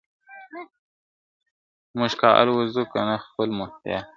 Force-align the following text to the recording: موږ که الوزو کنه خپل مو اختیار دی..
موږ 1.97 2.11
که 2.19 2.27
الوزو 2.39 2.83
کنه 2.93 3.15
خپل 3.25 3.49
مو 3.57 3.63
اختیار 3.67 4.01
دی.. 4.05 4.07